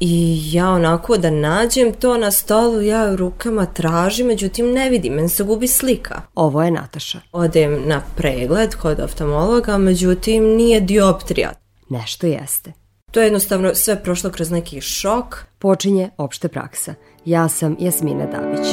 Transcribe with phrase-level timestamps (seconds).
[0.00, 5.12] I ja onako da nađem to na stolu, ja u rukama tražim, međutim ne vidim,
[5.12, 6.22] meni se gubi slika.
[6.34, 7.20] Ovo je Nataša.
[7.32, 11.52] Odem na pregled kod oftalmologa, međutim nije dioptrija.
[11.88, 12.72] Nešto jeste.
[13.10, 15.36] To je jednostavno sve prošlo kroz neki šok.
[15.58, 16.94] Počinje opšte praksa.
[17.24, 18.66] Ja sam Jasmina Dabić.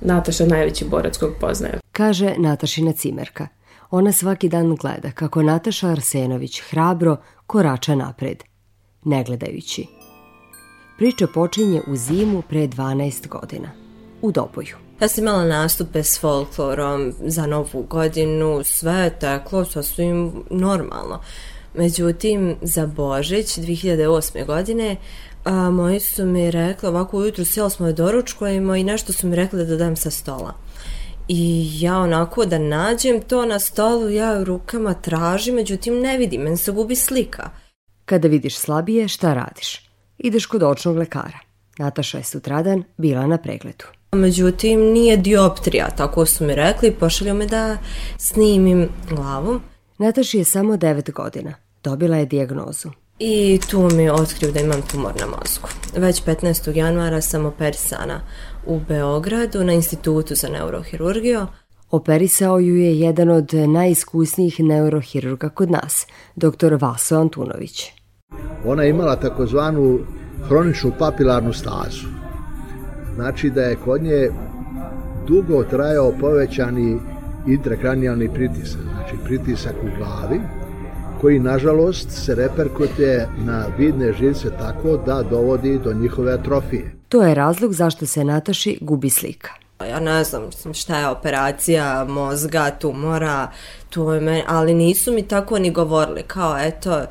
[0.00, 1.78] Nataša najveći borac kog poznaje.
[1.92, 3.48] Kaže Natašina cimerka.
[3.90, 7.16] Ona svaki dan gleda kako Nataša Arsenović hrabro
[7.46, 8.42] korača napred,
[9.08, 9.86] ne gledajući.
[10.98, 13.70] Priča počinje u zimu pre 12 godina,
[14.22, 14.76] u Doboju.
[15.00, 21.20] Ja sam imala nastupe s folklorom za novu godinu, sve je teklo sasvim normalno.
[21.74, 24.46] Međutim, za Božić 2008.
[24.46, 24.96] godine
[25.44, 29.36] a, moji su mi rekli, ovako ujutru sjela smo da doručkujemo i nešto su mi
[29.36, 30.54] rekli da dodam sa stola.
[31.28, 36.42] I ja onako da nađem to na stolu, ja u rukama tražim, međutim ne vidim,
[36.42, 37.50] meni se gubi slika.
[38.08, 39.90] Kada vidiš slabije, šta radiš?
[40.18, 41.38] Ideš kod očnog lekara.
[41.78, 43.84] Nataša je sutradan bila na pregledu.
[44.12, 47.78] Međutim, nije dioptrija, tako su mi rekli, pošalju me da
[48.18, 49.60] snimim glavu.
[49.98, 51.54] Nataši je samo 9 godina.
[51.84, 52.88] Dobila je dijagnozu.
[53.18, 55.68] I tu mi otkriju da imam tumor na mozgu.
[55.96, 56.76] Već 15.
[56.76, 58.20] januara sam operisana
[58.66, 61.46] u Beogradu na institutu za neurohirurgiju.
[61.90, 66.74] Operisao ju je jedan od najiskusnijih neurohirurga kod nas, dr.
[66.80, 67.97] Vaso Antunović.
[68.64, 69.98] Ona je imala takozvanu
[70.48, 72.06] hroničnu papilarnu stazu.
[73.14, 74.30] Znači da je kod nje
[75.26, 76.98] dugo trajao povećani
[77.46, 80.40] intrakranijalni pritisak, znači pritisak u glavi,
[81.20, 86.92] koji nažalost se reperkutuje na vidne živce tako da dovodi do njihove atrofije.
[87.08, 89.50] To je razlog zašto se Nataši gubi slika.
[89.84, 90.42] Ja ne znam
[90.74, 93.50] šta je operacija mozga, tumora,
[93.90, 97.04] to je meni, ali nisu mi tako ni govorili, kao eto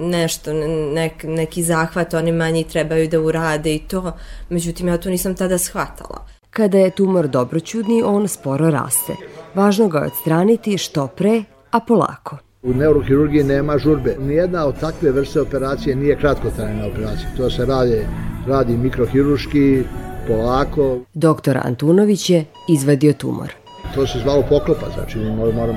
[0.00, 0.52] nešto,
[0.92, 4.12] nek, neki zahvat oni manji trebaju da urade i to,
[4.48, 6.26] međutim ja to nisam tada shvatala.
[6.50, 9.12] Kada je tumor dobroćudni, on sporo raste.
[9.54, 12.38] Važno ga je odstraniti što pre, a polako.
[12.62, 14.16] U neurohirurgiji nema žurbe.
[14.20, 17.28] Nijedna od takve vrste operacije nije kratkotrajna operacija.
[17.36, 18.06] To se radi,
[18.46, 19.84] radi mikrohiruški,
[20.28, 21.00] polako.
[21.14, 23.52] Doktor Antunović je izvadio tumor.
[23.94, 25.18] To se zvalo poklopa, znači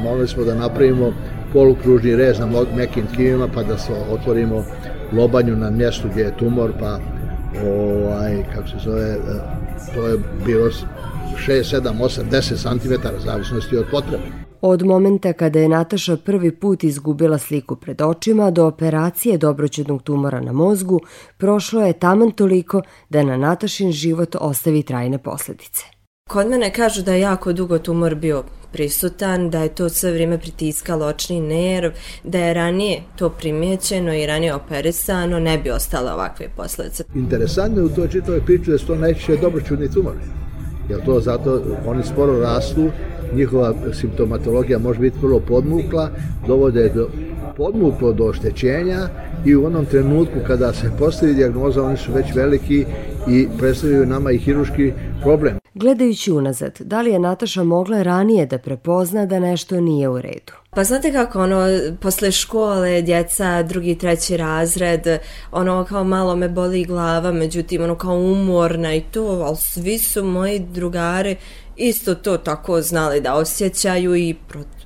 [0.03, 1.13] morali smo da napravimo
[1.53, 4.63] polukružni rez na mekim tkivima pa da se otvorimo
[5.13, 6.99] lobanju na mjestu gdje je tumor pa
[7.65, 9.17] ovaj, kako se zove,
[9.95, 10.83] to je bilo 6,
[11.47, 14.50] 7, 8, 10 cm, zavisnosti od potrebe.
[14.61, 20.41] Od momenta kada je Nataša prvi put izgubila sliku pred očima do operacije dobroćudnog tumora
[20.41, 20.99] na mozgu,
[21.37, 25.83] prošlo je taman toliko da na Natašin život ostavi trajne posledice.
[26.29, 30.37] Kod mene kažu da je jako dugo tumor bio prisutan, da je to sve vrijeme
[30.37, 31.91] pritiskalo očni nerv,
[32.23, 37.03] da je ranije to primjećeno i ranije operisano, ne bi ostale ovakve posledice.
[37.15, 40.19] Interesantno je u toj čitavoj priči da su to najčešće dobroćudni tumori.
[40.89, 42.89] Jer to zato oni sporo rastu
[43.35, 46.09] njihova simptomatologija može biti vrlo podmukla,
[46.47, 47.09] dovode do
[47.57, 49.09] podmuklo do oštećenja
[49.45, 52.85] i u onom trenutku kada se postavi dijagnoza oni su već veliki
[53.29, 55.61] i predstavljaju nama i hiruški problem.
[55.73, 60.53] Gledajući unazad, da li je Nataša mogla ranije da prepozna da nešto nije u redu?
[60.69, 61.65] Pa znate kako, ono,
[62.01, 65.07] posle škole, djeca, drugi, treći razred,
[65.51, 70.23] ono, kao malo me boli glava, međutim, ono, kao umorna i to, ali svi su
[70.23, 71.35] moji drugari
[71.75, 74.35] isto to tako znali da osjećaju i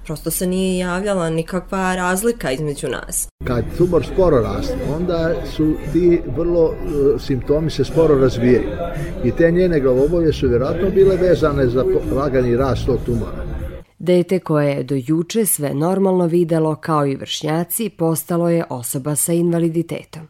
[0.06, 3.28] prosto se nije javljala nikakva razlika između nas.
[3.44, 8.70] Kad tumor sporo raste, onda su ti vrlo uh, simptomi se sporo razvijaju
[9.24, 11.86] i te njene glavobolje su vjerojatno bile vezane za
[12.16, 13.46] lagani rast tog tumora.
[14.00, 19.34] Dete koje je do juče sve normalno videlo kao i vršnjaci postalo je osoba sa
[19.34, 20.28] invaliditetom.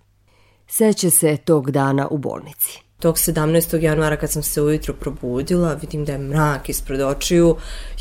[0.68, 2.85] Seća se tog dana u bolnici.
[3.00, 3.82] Tog 17.
[3.82, 7.56] januara kad sam se ujutro probudila, vidim da je mrak ispred očiju,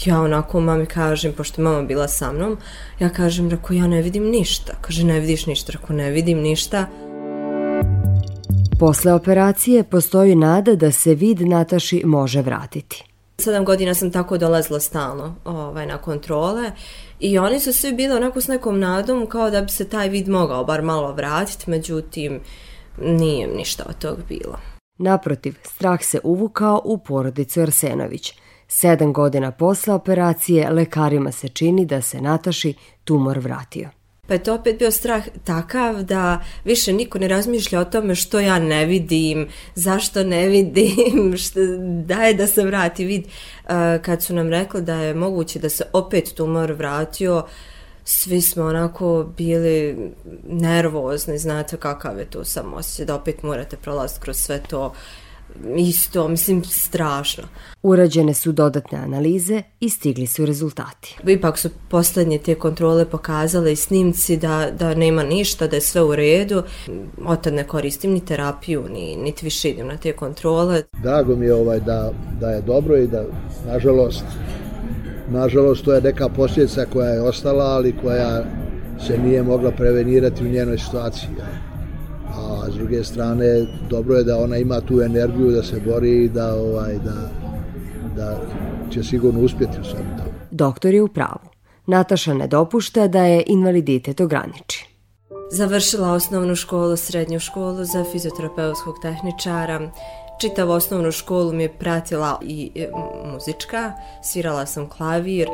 [0.04, 2.58] ja onako mami kažem, pošto mama bila sa mnom,
[3.00, 4.72] ja kažem, rako ja ne vidim ništa.
[4.80, 6.86] Kaže, ne vidiš ništa, rako ne vidim ništa.
[8.78, 13.04] Posle operacije postoji nada da se vid Nataši može vratiti.
[13.38, 16.72] Sedam godina sam tako dolazila stalno ovaj, na kontrole
[17.20, 20.28] i oni su svi bili onako s nekom nadom kao da bi se taj vid
[20.28, 22.40] mogao bar malo vratiti, međutim
[22.98, 24.73] nije ništa od tog bilo.
[24.98, 28.34] Naprotiv, strah se uvukao u porodicu Arsenović.
[28.68, 32.74] Sedam godina posle operacije lekarima se čini da se Nataši
[33.04, 33.88] tumor vratio.
[34.26, 38.40] Pa je to opet bio strah takav da više niko ne razmišlja o tome što
[38.40, 41.60] ja ne vidim, zašto ne vidim, što,
[42.04, 43.24] daje da se vrati vid.
[44.02, 47.44] Kad su nam rekli da je moguće da se opet tumor vratio,
[48.04, 49.96] svi smo onako bili
[50.48, 54.92] nervozni, znate kakav je to samo osjećaj, da opet morate prolaziti kroz sve to
[55.76, 57.44] isto, mislim, strašno.
[57.82, 61.16] Urađene su dodatne analize i stigli su rezultati.
[61.26, 66.02] Ipak su poslednje te kontrole pokazale i snimci da, da nema ništa, da je sve
[66.02, 66.62] u redu.
[67.26, 70.82] Otad ne koristim ni terapiju, ni, niti više idem na te kontrole.
[71.02, 73.24] Drago mi je ovaj da, da je dobro i da,
[73.66, 74.24] nažalost,
[75.30, 78.44] nažalost, to je neka posljedica koja je ostala, ali koja
[79.06, 81.28] se nije mogla prevenirati u njenoj situaciji
[82.36, 86.28] a s druge strane dobro je da ona ima tu energiju da se bori i
[86.28, 87.30] da, ovaj, da,
[88.16, 88.40] da
[88.90, 90.30] će sigurno uspjeti u svemu tome.
[90.50, 91.48] Doktor je u pravu.
[91.86, 94.88] Nataša ne dopušta da je invaliditet ograniči.
[95.50, 99.90] Završila osnovnu školu, srednju školu za fizioterapeutskog tehničara.
[100.44, 102.88] Čitavu osnovnu školu mi je pratila i e,
[103.32, 103.92] muzička,
[104.22, 105.48] svirala sam klavir,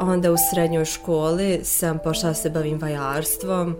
[0.00, 3.76] onda u srednjoj školi sam pošla da se bavim vajarstvom,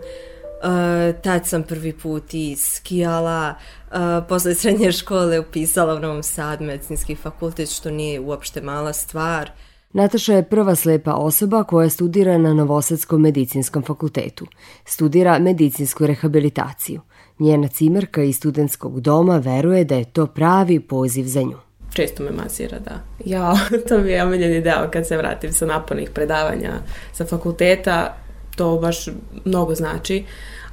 [0.55, 3.55] Uh, tad sam prvi put i skijala,
[3.91, 3.97] uh,
[4.29, 9.51] posle srednje škole upisala u Novom Sad medicinski fakultet, što nije uopšte mala stvar.
[9.95, 14.45] Nataša je prva slepa osoba koja studira na Novosadskom medicinskom fakultetu.
[14.85, 17.01] Studira medicinsku rehabilitaciju.
[17.39, 21.57] Njena cimerka iz studentskog doma veruje da je to pravi poziv za nju.
[21.93, 22.99] Često me masira, da.
[23.25, 23.55] Ja,
[23.87, 26.73] to mi je omiljeni deo kad se vratim sa napornih predavanja
[27.13, 28.17] sa fakulteta
[28.55, 29.07] to baš
[29.45, 30.23] mnogo znači,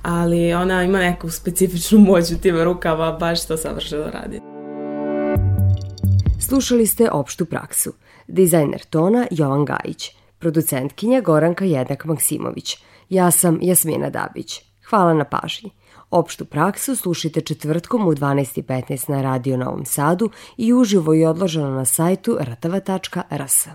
[0.03, 4.52] ali ona ima neku specifičnu moć u tim rukava, baš to savršeno radi.
[6.53, 7.93] Slušali ste opštu praksu.
[8.29, 12.77] Dizajner tona Jovan Gajić, producentkinja Goranka Jednak Maksimović.
[13.09, 14.61] Ja sam Jasmina Dabić.
[14.89, 15.71] Hvala na pažnji.
[16.11, 21.85] Opštu praksu slušajte četvrtkom u 12.15 na Radio Novom Sadu i uživo i odloženo na
[21.85, 23.69] sajtu rtava.rs.